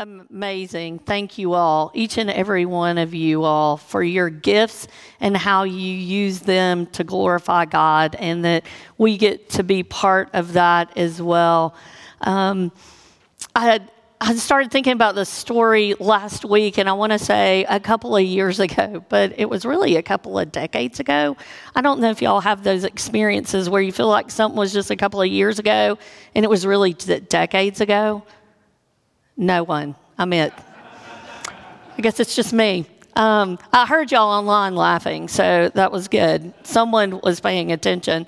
[0.00, 0.98] Amazing.
[0.98, 4.88] Thank you all, each and every one of you all, for your gifts
[5.20, 8.66] and how you use them to glorify God, and that
[8.98, 11.76] we get to be part of that as well.
[12.22, 12.72] Um,
[13.54, 17.64] I had I started thinking about the story last week, and I want to say
[17.68, 21.36] a couple of years ago, but it was really a couple of decades ago.
[21.76, 24.90] I don't know if y'all have those experiences where you feel like something was just
[24.90, 25.98] a couple of years ago
[26.34, 28.24] and it was really decades ago.
[29.36, 29.96] No one.
[30.18, 30.52] I'm it.
[31.96, 32.86] I guess it's just me.
[33.16, 36.52] Um, I heard y'all online laughing, so that was good.
[36.64, 38.26] Someone was paying attention.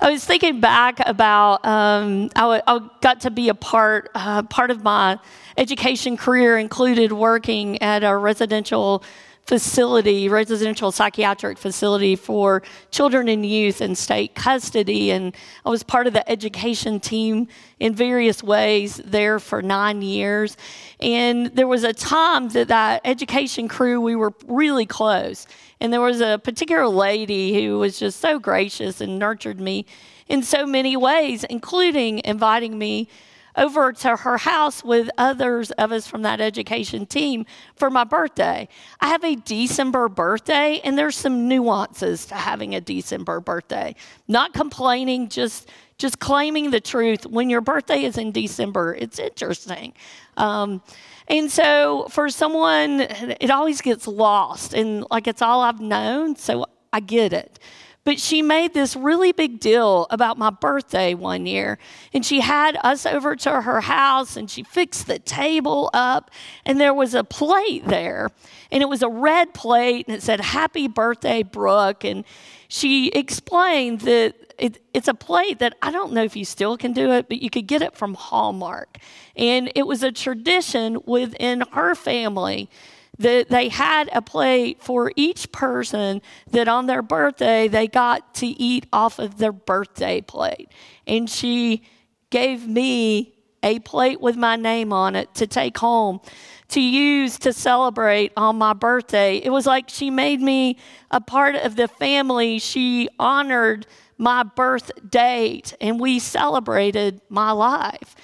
[0.00, 4.10] I was thinking back about um, I, I got to be a part.
[4.14, 5.18] Uh, part of my
[5.56, 9.04] education career included working at a residential
[9.46, 15.10] facility, residential psychiatric facility for children and youth in state custody.
[15.10, 20.56] And I was part of the education team in various ways there for nine years.
[21.00, 25.46] And there was a time that that education crew, we were really close.
[25.80, 29.84] And there was a particular lady who was just so gracious and nurtured me
[30.28, 33.08] in so many ways, including inviting me
[33.56, 38.68] over to her house with others of us from that education team for my birthday.
[39.00, 43.94] I have a December birthday, and there's some nuances to having a December birthday.
[44.28, 47.24] Not complaining, just just claiming the truth.
[47.24, 49.94] When your birthday is in December, it's interesting.
[50.36, 50.82] Um,
[51.28, 56.66] and so for someone, it always gets lost, and like it's all I've known, so
[56.92, 57.58] I get it.
[58.04, 61.78] But she made this really big deal about my birthday one year.
[62.12, 66.30] And she had us over to her house and she fixed the table up.
[66.66, 68.30] And there was a plate there.
[68.70, 72.04] And it was a red plate and it said, Happy birthday, Brooke.
[72.04, 72.24] And
[72.68, 76.92] she explained that it, it's a plate that I don't know if you still can
[76.92, 78.98] do it, but you could get it from Hallmark.
[79.34, 82.68] And it was a tradition within her family
[83.18, 86.20] that they had a plate for each person
[86.50, 90.68] that on their birthday they got to eat off of their birthday plate.
[91.06, 91.82] And she
[92.30, 96.20] gave me a plate with my name on it to take home
[96.68, 99.36] to use to celebrate on my birthday.
[99.36, 100.78] It was like she made me
[101.10, 102.58] a part of the family.
[102.58, 103.86] She honored
[104.18, 108.16] my birth date and we celebrated my life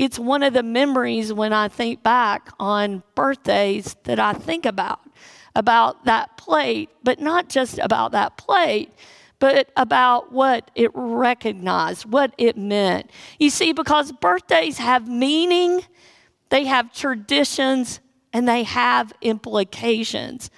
[0.00, 5.00] it's one of the memories when I think back on birthdays that I think about,
[5.54, 8.94] about that plate, but not just about that plate,
[9.40, 13.10] but about what it recognized, what it meant.
[13.38, 15.82] You see, because birthdays have meaning,
[16.48, 18.00] they have traditions,
[18.32, 20.50] and they have implications.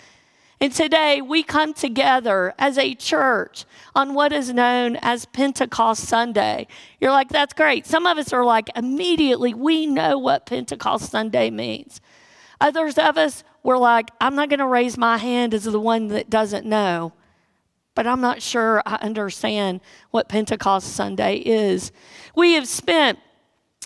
[0.62, 3.65] And today we come together as a church
[3.97, 6.69] on what is known as Pentecost Sunday.
[7.00, 7.84] You're like, that's great.
[7.84, 12.01] Some of us are like, immediately, we know what Pentecost Sunday means.
[12.61, 16.06] Others of us were like, I'm not going to raise my hand as the one
[16.09, 17.12] that doesn't know,
[17.97, 19.81] but I'm not sure I understand
[20.12, 21.91] what Pentecost Sunday is.
[22.37, 23.19] We have spent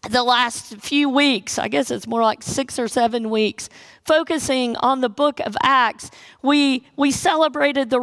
[0.09, 3.69] the last few weeks, I guess it's more like six or seven weeks,
[4.05, 6.11] focusing on the book of Acts.
[6.43, 7.99] We, we celebrated the,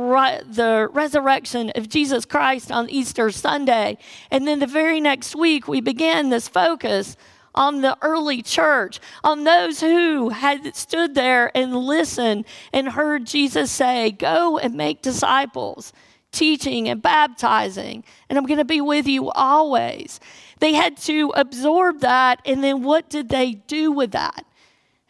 [0.48, 3.98] the resurrection of Jesus Christ on Easter Sunday.
[4.32, 7.16] And then the very next week, we began this focus
[7.56, 13.72] on the early church, on those who had stood there and listened and heard Jesus
[13.72, 15.94] say, Go and make disciples
[16.34, 20.20] teaching and baptizing, and I'm going to be with you always.
[20.60, 24.46] They had to absorb that, and then what did they do with that?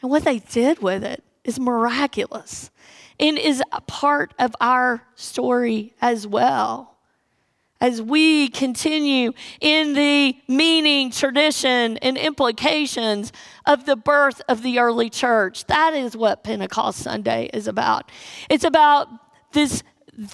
[0.02, 2.70] And what they did with it is miraculous
[3.20, 6.98] and is a part of our story as well.
[7.80, 13.34] As we continue in the meaning, tradition, and implications
[13.66, 18.10] of the birth of the early church, that is what Pentecost Sunday is about.
[18.50, 19.10] It's about
[19.52, 19.84] this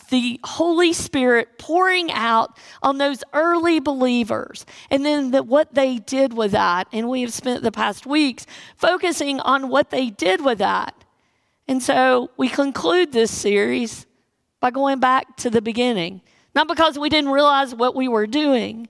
[0.10, 6.34] the Holy Spirit pouring out on those early believers and then the, what they did
[6.34, 6.88] with that.
[6.92, 8.46] And we have spent the past weeks
[8.76, 10.96] focusing on what they did with that.
[11.68, 14.06] And so we conclude this series
[14.60, 16.22] by going back to the beginning.
[16.56, 18.90] Not because we didn't realize what we were doing,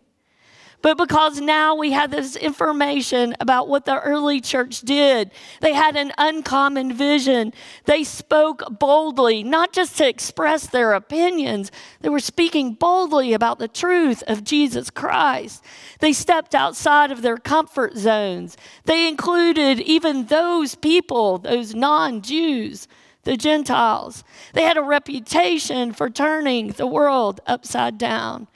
[0.81, 5.31] but because now we have this information about what the early church did.
[5.62, 7.54] They had an uncommon vision.
[7.86, 11.72] They spoke boldly, not just to express their opinions,
[12.02, 15.64] they were speaking boldly about the truth of Jesus Christ.
[16.00, 18.56] They stepped outside of their comfort zones.
[18.86, 22.88] They included even those people, those non Jews
[23.24, 24.24] the Gentiles.
[24.54, 28.48] They had a reputation for turning the world upside down.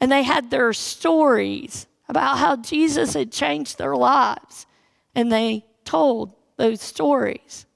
[0.00, 4.66] And they had their stories about how Jesus had changed their lives.
[5.14, 7.66] And they told those stories.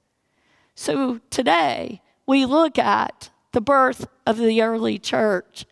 [0.75, 5.65] So today, we look at the birth of the early church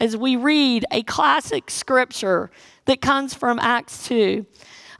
[0.00, 2.50] as we read a classic scripture
[2.86, 4.46] that comes from Acts 2.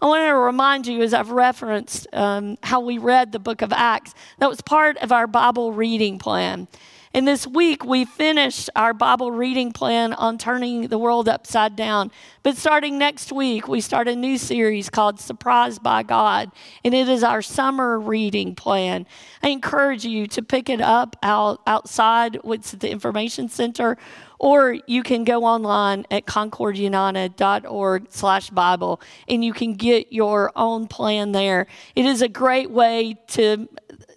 [0.01, 3.73] I want to remind you, as I've referenced um, how we read the book of
[3.73, 6.69] Acts, that was part of our Bible reading plan.
[7.17, 12.11] And this week, we finished our Bible reading plan on turning the world upside down.
[12.43, 16.53] But starting next week, we start a new series called Surprised by God,
[16.85, 19.07] and it is our summer reading plan.
[19.43, 23.97] I encourage you to pick it up out, outside with the information center
[24.39, 30.87] or you can go online at concordunited.org slash bible and you can get your own
[30.87, 33.69] plan there it is a great way to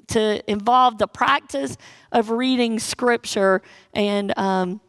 [0.09, 1.77] to involve the practice
[2.11, 3.61] of reading scripture
[3.93, 4.81] and um,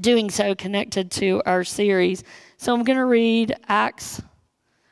[0.00, 2.24] doing so connected to our series.
[2.56, 4.22] So I'm going to read Acts.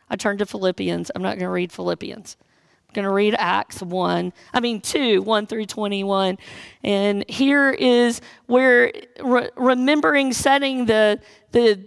[0.08, 1.10] I turned to Philippians.
[1.14, 2.36] I'm not going to read Philippians.
[2.90, 6.38] I'm going to read Acts 1, I mean 2, 1 through 21.
[6.82, 8.92] And here is where
[9.22, 11.20] re- remembering setting the,
[11.52, 11.86] the,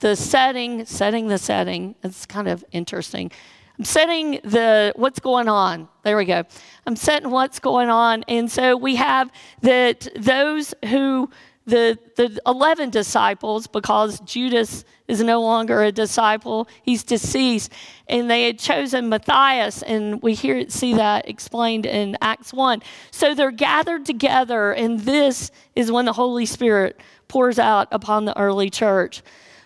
[0.00, 1.94] the setting, setting the setting.
[2.02, 3.30] It's kind of interesting.
[3.78, 5.88] I'm setting the what's going on.
[6.02, 6.44] There we go.
[6.86, 8.24] I'm setting what's going on.
[8.26, 9.30] And so we have
[9.62, 11.30] that those who
[11.66, 17.72] the the 11 disciples because Judas is no longer a disciple, he's deceased,
[18.08, 22.82] and they had chosen Matthias and we hear see that explained in Acts 1.
[23.10, 26.98] So they're gathered together and this is when the Holy Spirit
[27.28, 29.22] pours out upon the early church.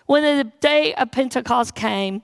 [0.07, 2.23] When the day of Pentecost came,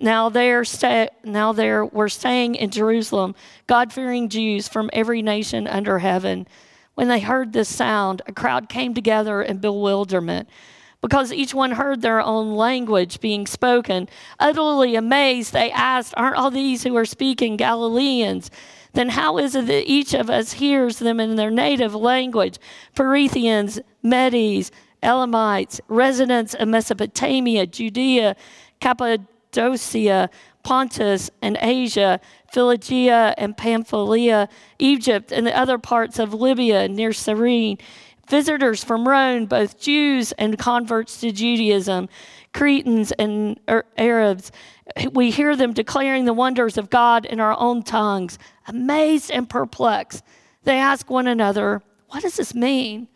[0.00, 3.34] now there, sta- now there were staying in Jerusalem
[3.66, 6.46] God fearing Jews from every nation under heaven.
[6.94, 10.48] When they heard this sound, a crowd came together in bewilderment
[11.00, 14.08] because each one heard their own language being spoken.
[14.40, 18.50] Utterly amazed, they asked, Aren't all these who are speaking Galileans?
[18.94, 22.58] Then how is it that each of us hears them in their native language?
[22.94, 24.72] Parthians, Medes,
[25.02, 28.34] Elamites, residents of Mesopotamia, Judea,
[28.80, 30.30] Cappadocia, Cappadocia,
[30.62, 32.20] Pontus and Asia,
[32.52, 34.48] Phrygia and Pamphylia,
[34.78, 37.78] Egypt, and the other parts of Libya near Cyrene.
[38.28, 42.08] Visitors from Rome, both Jews and converts to Judaism,
[42.52, 44.52] Cretans and er-, Arabs.
[45.12, 48.38] We hear them declaring the wonders of God in our own tongues.
[48.66, 50.22] Amazed and perplexed,
[50.64, 53.08] they ask one another, What does this mean?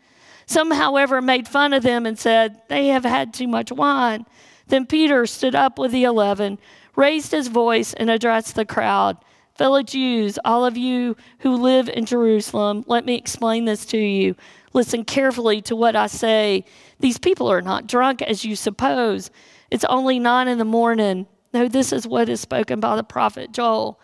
[0.47, 4.25] Some, however, made fun of them and said, They have had too much wine.
[4.73, 6.57] Then Peter stood up with the eleven,
[6.95, 9.17] raised his voice, and addressed the crowd.
[9.53, 14.35] Fellow Jews, all of you who live in Jerusalem, let me explain this to you.
[14.73, 16.65] Listen carefully to what I say.
[16.99, 19.29] These people are not drunk as you suppose.
[19.69, 21.27] It's only nine in the morning.
[21.53, 23.99] No, this is what is spoken by the prophet Joel.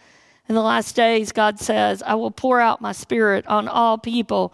[0.48, 4.54] In the last days, God says, I will pour out my spirit on all people.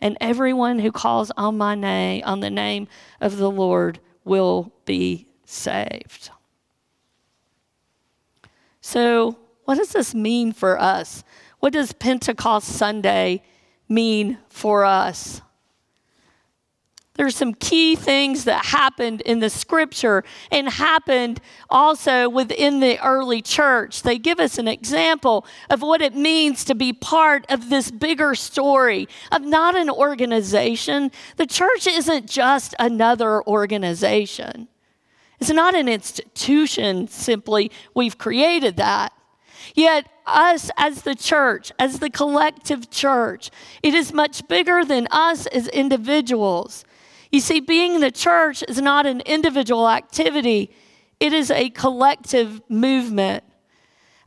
[0.00, 2.88] and everyone who calls on my name, on the name
[3.20, 6.30] of the Lord, will be saved.
[8.80, 11.24] So, what does this mean for us?
[11.60, 13.42] What does Pentecost Sunday
[13.88, 15.40] mean for us?
[17.16, 23.40] There's some key things that happened in the scripture and happened also within the early
[23.40, 24.02] church.
[24.02, 28.34] They give us an example of what it means to be part of this bigger
[28.34, 31.10] story of not an organization.
[31.36, 34.68] The church isn't just another organization.
[35.40, 37.70] It's not an institution simply.
[37.94, 39.12] We've created that.
[39.74, 43.50] Yet, us as the church, as the collective church,
[43.82, 46.84] it is much bigger than us as individuals.
[47.30, 50.70] You see, being the church is not an individual activity,
[51.18, 53.42] it is a collective movement.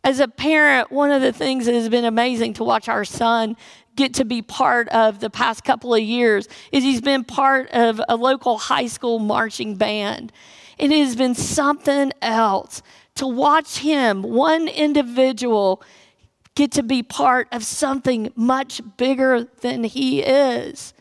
[0.04, 3.58] As a parent, one of the things that has been amazing to watch our son
[3.96, 8.00] get to be part of the past couple of years is he's been part of
[8.08, 10.32] a local high school marching band.
[10.80, 12.82] And It has been something else
[13.16, 15.84] to watch him, one individual,
[16.56, 20.94] get to be part of something much bigger than he is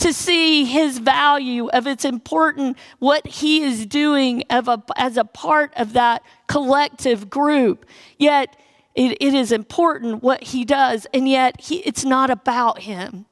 [0.00, 5.24] to see his value of it's important what he is doing of a, as a
[5.24, 7.86] part of that collective group.
[8.18, 8.56] Yet
[8.94, 13.26] it, it is important what he does, and yet he, it's not about him.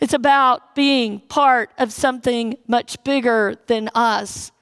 [0.00, 4.52] It's about being part of something much bigger than us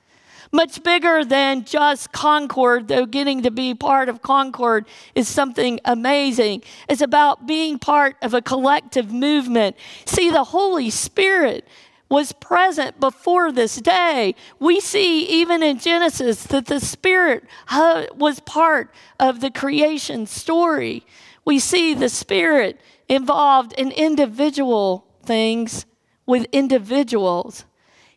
[0.57, 6.63] much bigger than just Concord, though getting to be part of Concord is something amazing.
[6.89, 9.77] It's about being part of a collective movement.
[10.07, 11.69] See, the Holy Spirit
[12.09, 14.35] was present before this day.
[14.59, 21.05] We see even in Genesis that the Spirit uh, was part of the creation story.
[21.45, 25.87] We see the Spirit involved in individual things
[26.25, 27.65] with individuals.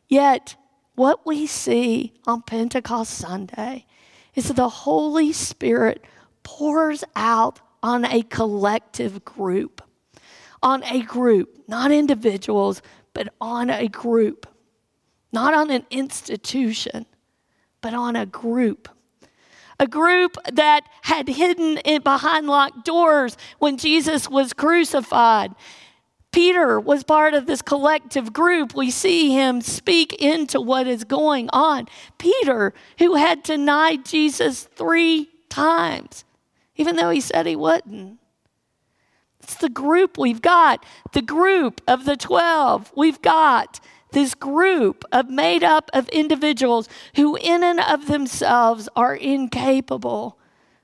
[0.08, 0.55] Yet,
[1.00, 3.86] what we see on Pentecost Sunday
[4.36, 6.03] is the Holy Spirit
[6.44, 9.82] pours out on a collective group,
[10.62, 12.82] on a group, not individuals,
[13.13, 14.46] but on a group,
[15.32, 17.06] not on an institution,
[17.79, 18.89] but on a group.
[19.79, 25.56] A group that had hidden behind locked doors when Jesus was crucified.
[26.31, 28.75] Peter was part of this collective group.
[28.75, 31.88] We see him speak into what is going on.
[32.17, 36.24] Peter, who had denied Jesus three times,
[36.75, 38.19] even though he said he wouldn't.
[39.41, 42.91] It's the group we've got, the group of the 12.
[42.95, 43.79] We've got
[44.12, 50.38] this group of made up of individuals who, in and of themselves, are incapable.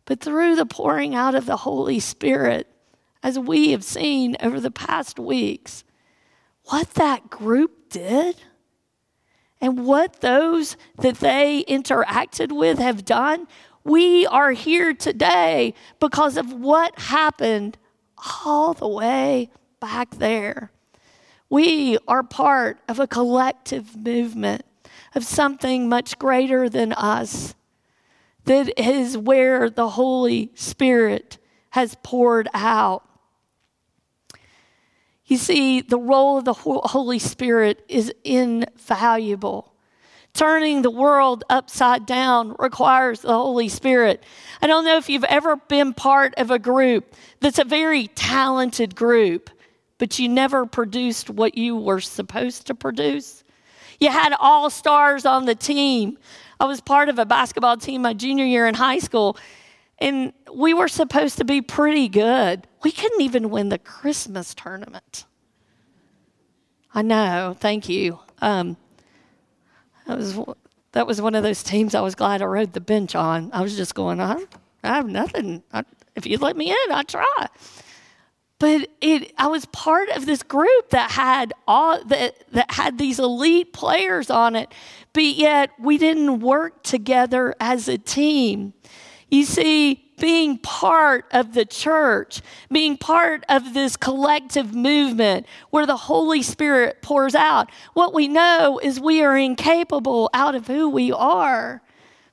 [0.06, 2.68] But through the pouring out of the Holy Spirit,
[3.26, 5.84] as we have seen over the past weeks,
[6.66, 8.36] what that group did
[9.60, 13.48] and what those that they interacted with have done,
[13.84, 17.80] we are here today because of what happened
[18.36, 20.72] all the way back there.
[21.50, 24.66] We are part of a collective movement
[25.16, 27.56] of something much greater than us.
[28.44, 31.40] That is where the Holy Spirit
[31.72, 33.05] has poured out.
[35.26, 39.74] You see, the role of the Holy Spirit is invaluable.
[40.34, 44.24] Turning the world upside down requires the Holy Spirit.
[44.62, 48.96] I don't know if you've ever been part of a group that's a very talented
[48.96, 49.50] group,
[49.98, 53.44] but you never produced what you were supposed to produce.
[54.00, 56.18] You had all stars on the team.
[56.60, 59.38] I was part of a basketball team my junior year in high school,
[60.00, 62.68] and we were supposed to be pretty good.
[62.84, 65.26] We couldn't even win the Christmas tournament.
[66.94, 68.20] I know, thank you.
[68.42, 68.78] Um,
[70.08, 70.40] that, was,
[70.92, 73.50] that was one of those teams I was glad I rode the bench on.
[73.54, 74.46] I was just going, I,
[74.84, 75.64] I have nothing.
[75.74, 75.84] I,
[76.16, 77.48] if you let me in, I'd try.
[78.60, 83.20] But it, I was part of this group that had all that, that had these
[83.20, 84.74] elite players on it,
[85.12, 88.74] but yet we didn't work together as a team.
[89.30, 92.42] You see, being part of the church,
[92.72, 98.80] being part of this collective movement where the Holy Spirit pours out, what we know
[98.82, 101.82] is we are incapable out of who we are,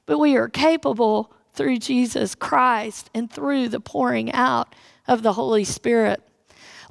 [0.07, 4.75] but we are capable through Jesus Christ and through the pouring out
[5.09, 6.23] of the Holy Spirit.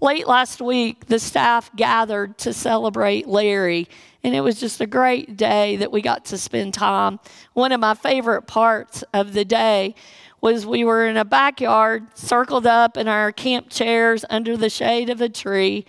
[0.03, 3.87] Late last week, the staff gathered to celebrate Larry,
[4.23, 7.19] and it was just a great day that we got to spend time.
[7.53, 9.93] One of my favorite parts of the day
[10.41, 15.11] was we were in a backyard, circled up in our camp chairs under the shade
[15.11, 15.85] of a tree,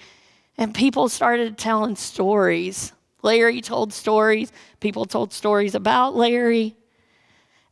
[0.59, 2.92] and people started telling stories.
[3.23, 6.76] Larry told stories, people told stories about Larry.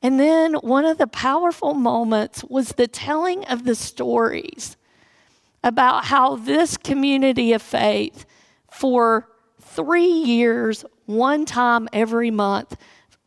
[0.01, 4.79] And then one of the powerful moments was the telling of the stories
[5.63, 8.25] about how this community of faith,
[8.71, 9.29] for
[9.61, 12.77] three years, one time every month,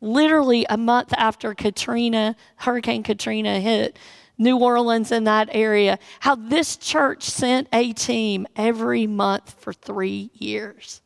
[0.01, 3.97] literally a month after Katrina, Hurricane Katrina hit
[4.37, 10.31] New Orleans in that area, how this church sent a team every month for three
[10.33, 11.01] years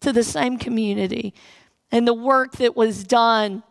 [0.00, 1.34] to the same community.
[1.92, 3.62] And the work that was done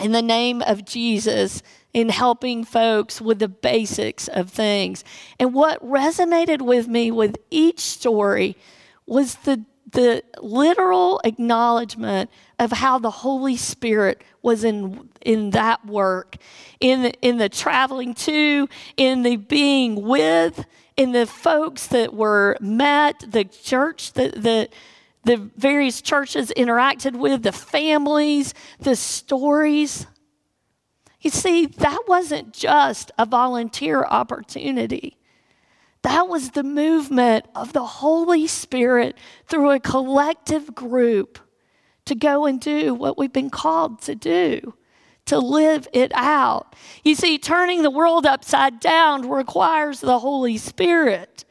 [0.00, 1.62] in the name of Jesus
[1.94, 5.04] in helping folks with the basics of things.
[5.38, 8.56] And what resonated with me with each story
[9.06, 16.36] was the the literal acknowledgement of how the Holy Spirit was in, in that work,
[16.80, 23.24] in, in the traveling to, in the being with, in the folks that were met,
[23.26, 24.72] the church that, that
[25.24, 30.06] the various churches interacted with, the families, the stories.
[31.24, 35.16] You see, that wasn't just a volunteer opportunity.
[36.02, 39.16] That was the movement of the Holy Spirit
[39.46, 41.38] through a collective group
[42.04, 44.74] to go and do what we've been called to do,
[45.24, 46.76] to live it out.
[47.02, 51.46] You see, turning the world upside down requires the Holy Spirit.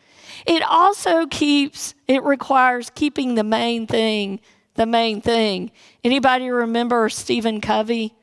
[0.46, 4.39] It also keeps, it requires keeping the main thing
[4.75, 5.72] the main thing.
[6.03, 8.15] Anybody remember Stephen Covey?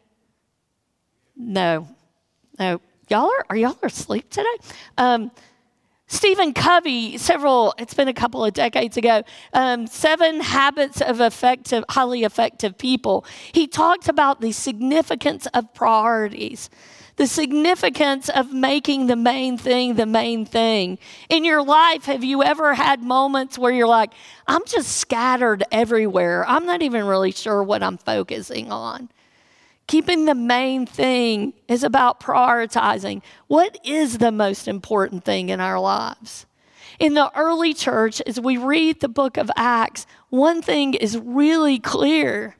[1.40, 1.88] No.
[2.58, 2.80] No.
[3.08, 4.44] Y'all are, are y'all asleep today?
[4.98, 5.32] Um,
[6.06, 11.84] Stephen Covey, several, it's been a couple of decades ago, um, Seven Habits of Effective,
[11.88, 13.24] Highly Effective People.
[13.52, 16.68] He talked about the significance of priorities,
[17.16, 20.98] the significance of making the main thing the main thing.
[21.28, 24.12] In your life, have you ever had moments where you're like,
[24.46, 26.44] I'm just scattered everywhere?
[26.46, 29.08] I'm not even really sure what I'm focusing on.
[29.90, 33.22] Keeping the main thing is about prioritizing.
[33.48, 36.46] What is the most important thing in our lives?
[37.00, 41.80] In the early church, as we read the book of Acts, one thing is really
[41.80, 42.54] clear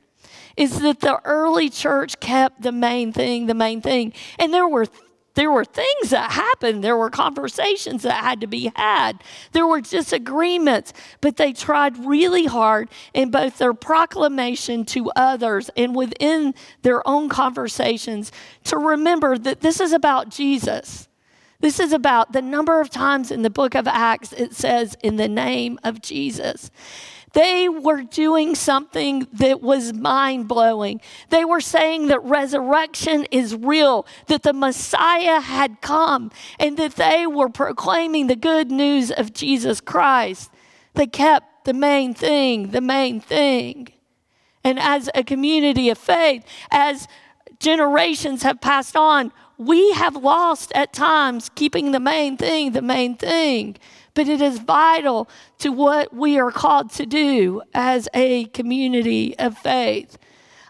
[0.57, 4.11] is that the early church kept the main thing the main thing.
[4.37, 4.87] And there were
[5.33, 6.83] there were things that happened.
[6.83, 9.23] There were conversations that had to be had.
[9.53, 15.95] There were disagreements, but they tried really hard in both their proclamation to others and
[15.95, 18.31] within their own conversations
[18.65, 21.07] to remember that this is about Jesus.
[21.61, 25.15] This is about the number of times in the book of Acts it says, in
[25.15, 26.71] the name of Jesus.
[27.33, 30.99] They were doing something that was mind blowing.
[31.29, 37.25] They were saying that resurrection is real, that the Messiah had come, and that they
[37.25, 40.51] were proclaiming the good news of Jesus Christ.
[40.93, 43.87] They kept the main thing, the main thing.
[44.63, 47.07] And as a community of faith, as
[47.59, 53.15] generations have passed on, we have lost at times keeping the main thing the main
[53.15, 53.77] thing
[54.13, 59.57] but it is vital to what we are called to do as a community of
[59.57, 60.17] faith.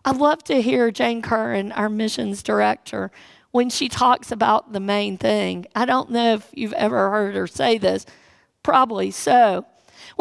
[0.04, 3.12] I love to hear Jane Curran, our missions director,
[3.52, 5.66] when she talks about the main thing.
[5.76, 8.06] I don't know if you've ever heard her say this,
[8.64, 9.66] probably so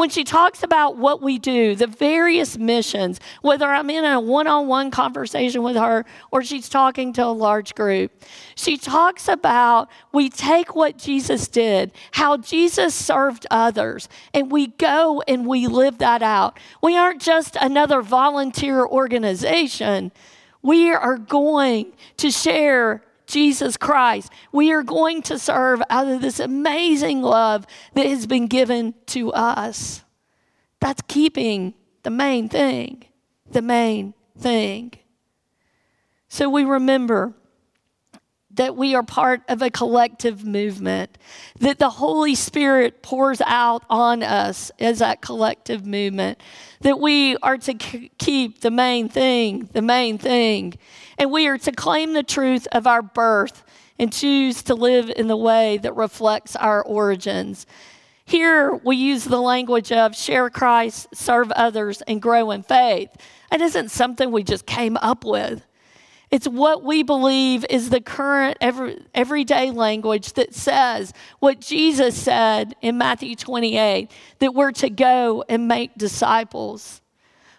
[0.01, 4.47] when she talks about what we do, the various missions, whether I'm in a one
[4.47, 8.11] on one conversation with her or she's talking to a large group,
[8.55, 15.21] she talks about we take what Jesus did, how Jesus served others, and we go
[15.27, 16.57] and we live that out.
[16.81, 20.11] We aren't just another volunteer organization.
[20.63, 24.31] We are going to share Jesus Christ.
[24.51, 29.31] We are going to serve out of this amazing love that has been given to
[29.31, 30.03] us.
[30.81, 33.05] That's keeping the main thing,
[33.49, 34.93] the main thing.
[36.27, 37.33] So we remember
[38.55, 41.17] that we are part of a collective movement,
[41.59, 46.39] that the Holy Spirit pours out on us as that collective movement,
[46.81, 50.73] that we are to keep the main thing, the main thing,
[51.17, 53.63] and we are to claim the truth of our birth
[53.97, 57.65] and choose to live in the way that reflects our origins.
[58.25, 63.09] Here we use the language of share Christ, serve others, and grow in faith.
[63.51, 65.65] That isn't something we just came up with.
[66.31, 72.73] It's what we believe is the current every, everyday language that says what Jesus said
[72.81, 77.01] in Matthew 28 that we're to go and make disciples.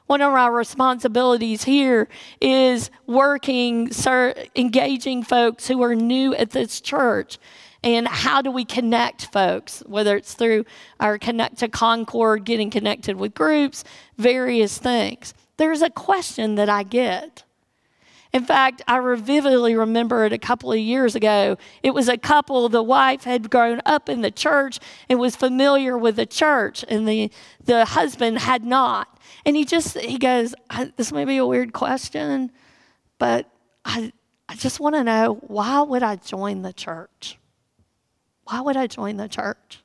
[0.07, 2.09] One of our responsibilities here
[2.41, 7.39] is working, sir, engaging folks who are new at this church.
[7.85, 10.65] And how do we connect folks, whether it's through
[11.01, 13.85] our Connect to Concord, getting connected with groups,
[14.17, 15.35] various things?
[15.57, 17.43] There's a question that I get
[18.33, 21.59] in fact, I vividly remember it a couple of years ago.
[21.83, 24.79] It was a couple, the wife had grown up in the church
[25.11, 27.31] and was familiar with the church, and the,
[27.63, 29.21] the husband had not.
[29.45, 30.55] And he just, he goes,
[30.97, 32.51] This may be a weird question,
[33.19, 33.51] but
[33.85, 34.13] I,
[34.49, 37.39] I just want to know why would I join the church?
[38.45, 39.81] Why would I join the church?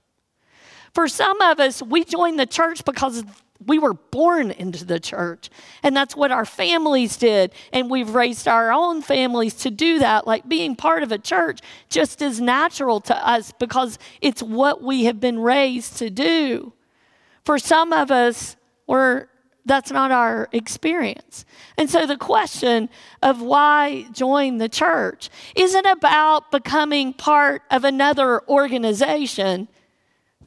[0.94, 3.24] For some of us, we join the church because
[3.68, 5.50] we were born into the church.
[5.84, 7.52] And that's what our families did.
[7.72, 10.26] And we've raised our own families to do that.
[10.26, 15.04] Like being part of a church just is natural to us because it's what we
[15.04, 16.74] have been raised to do.
[17.44, 18.56] For some of us,
[18.88, 19.28] We're
[19.68, 21.44] that's not our experience.
[21.78, 22.90] And so the question
[23.22, 29.68] of why join the church isn't about becoming part of another organization.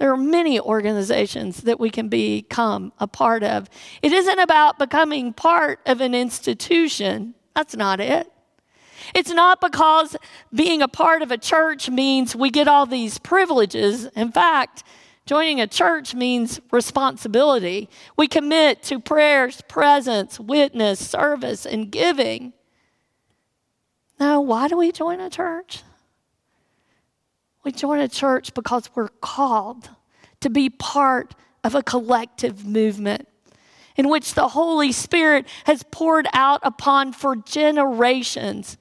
[0.00, 3.68] There are many organizations that we can become a part of.
[4.00, 7.34] It isn't about becoming part of an institution.
[7.54, 8.26] That's not it.
[9.14, 10.16] It's not because
[10.54, 14.06] being a part of a church means we get all these privileges.
[14.16, 14.84] In fact,
[15.26, 17.88] Joining a church means responsibility.
[18.16, 22.52] We commit to prayers, presence, witness, service, and giving.
[24.18, 25.84] Now, why do we join a church?
[27.64, 29.90] We join a church because we're called
[30.40, 33.28] to be part of a collective movement
[33.96, 38.78] in which the Holy Spirit has poured out upon for generations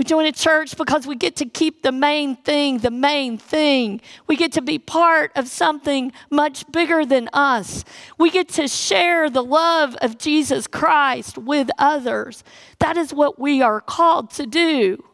[0.00, 4.00] we join a church because we get to keep the main thing the main thing.
[4.26, 7.84] We get to be part of something much bigger than us.
[8.16, 12.42] We get to share the love of Jesus Christ with others.
[12.78, 15.04] That is what we are called to do.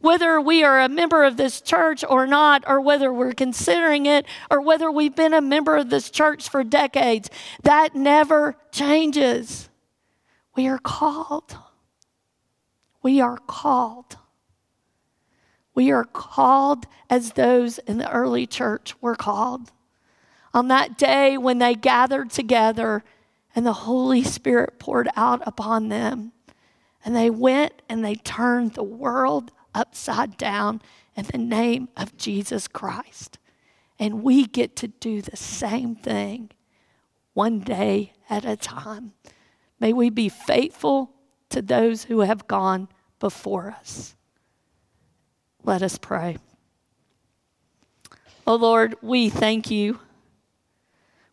[0.00, 4.24] Whether we are a member of this church or not, or whether we're considering it,
[4.50, 7.28] or whether we've been a member of this church for decades,
[7.62, 9.68] that never changes.
[10.56, 11.56] We are called.
[13.02, 14.16] We are called.
[15.74, 19.70] We are called as those in the early church were called.
[20.52, 23.04] On that day when they gathered together
[23.54, 26.32] and the Holy Spirit poured out upon them,
[27.04, 30.82] and they went and they turned the world upside down
[31.14, 33.38] in the name of Jesus Christ.
[33.98, 36.50] And we get to do the same thing
[37.34, 39.12] one day at a time.
[39.78, 41.12] May we be faithful
[41.50, 44.16] to those who have gone before us.
[45.62, 46.38] Let us pray.
[48.46, 50.00] Oh Lord, we thank you.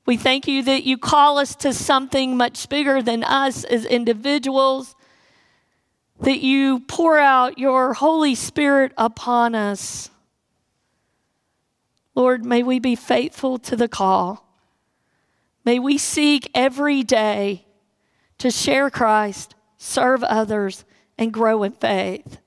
[0.06, 4.96] We thank you that you call us to something much bigger than us as individuals,
[6.20, 10.10] that you pour out your Holy Spirit upon us.
[12.16, 14.48] Lord, may we be faithful to the call.
[15.64, 17.66] May we seek every day
[18.40, 20.86] to share Christ, serve others,
[21.18, 22.40] and grow in faith.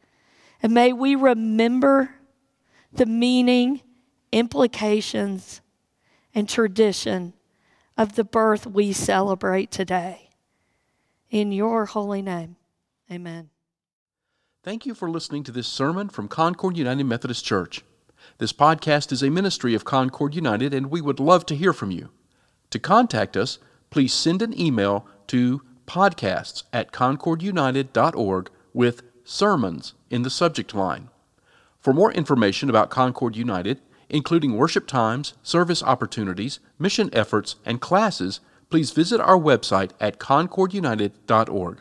[0.63, 2.11] And may we remember
[2.93, 3.83] the meaning,
[4.33, 5.61] implications,
[6.35, 7.35] and tradition
[7.97, 10.31] of the birth we celebrate today.
[11.31, 12.57] In your holy name,
[13.11, 13.51] amen.
[14.63, 17.83] Thank you for listening to this sermon from Concord United Methodist Church.
[18.37, 21.91] This podcast is a ministry of Concord United, and we would love to hear from
[21.91, 22.11] you.
[22.69, 30.29] To contact us, please send an email to podcasts at concordunited.org with sermons in the
[30.29, 31.09] subject line.
[31.79, 38.41] For more information about Concord United, including worship times, service opportunities, mission efforts, and classes,
[38.69, 41.81] please visit our website at concordunited.org.